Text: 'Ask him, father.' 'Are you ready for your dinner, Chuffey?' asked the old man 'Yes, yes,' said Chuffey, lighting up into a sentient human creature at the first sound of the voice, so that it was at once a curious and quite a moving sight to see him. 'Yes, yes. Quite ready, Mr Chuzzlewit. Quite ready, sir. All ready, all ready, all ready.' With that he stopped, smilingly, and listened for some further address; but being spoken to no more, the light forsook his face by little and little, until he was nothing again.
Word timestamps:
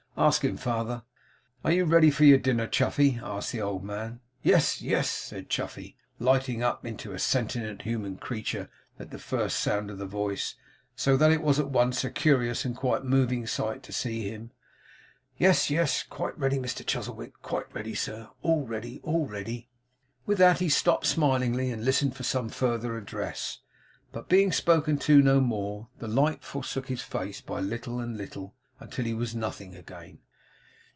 'Ask 0.17 0.43
him, 0.43 0.55
father.' 0.57 1.01
'Are 1.63 1.71
you 1.71 1.83
ready 1.85 2.11
for 2.11 2.25
your 2.25 2.37
dinner, 2.37 2.67
Chuffey?' 2.67 3.19
asked 3.23 3.53
the 3.53 3.61
old 3.61 3.83
man 3.83 4.19
'Yes, 4.43 4.79
yes,' 4.79 5.09
said 5.09 5.49
Chuffey, 5.49 5.95
lighting 6.19 6.61
up 6.61 6.85
into 6.85 7.13
a 7.13 7.17
sentient 7.17 7.83
human 7.83 8.17
creature 8.17 8.69
at 8.99 9.09
the 9.09 9.17
first 9.17 9.59
sound 9.61 9.89
of 9.89 9.97
the 9.97 10.05
voice, 10.05 10.55
so 10.95 11.17
that 11.17 11.31
it 11.31 11.41
was 11.41 11.59
at 11.59 11.71
once 11.71 12.03
a 12.03 12.11
curious 12.11 12.65
and 12.65 12.75
quite 12.75 13.01
a 13.01 13.05
moving 13.05 13.47
sight 13.47 13.81
to 13.83 13.91
see 13.91 14.29
him. 14.29 14.51
'Yes, 15.37 15.71
yes. 15.71 16.03
Quite 16.03 16.37
ready, 16.37 16.59
Mr 16.59 16.85
Chuzzlewit. 16.85 17.41
Quite 17.41 17.73
ready, 17.73 17.95
sir. 17.95 18.29
All 18.43 18.63
ready, 18.67 18.99
all 19.01 19.25
ready, 19.25 19.25
all 19.25 19.25
ready.' 19.25 19.69
With 20.27 20.37
that 20.37 20.59
he 20.59 20.69
stopped, 20.69 21.07
smilingly, 21.07 21.71
and 21.71 21.83
listened 21.83 22.15
for 22.15 22.23
some 22.23 22.49
further 22.49 22.95
address; 22.95 23.59
but 24.11 24.29
being 24.29 24.51
spoken 24.51 24.99
to 24.99 25.19
no 25.23 25.39
more, 25.39 25.87
the 25.97 26.07
light 26.09 26.43
forsook 26.43 26.89
his 26.89 27.01
face 27.01 27.41
by 27.41 27.59
little 27.61 27.99
and 27.99 28.17
little, 28.17 28.53
until 28.83 29.05
he 29.05 29.13
was 29.13 29.35
nothing 29.35 29.75
again. 29.75 30.17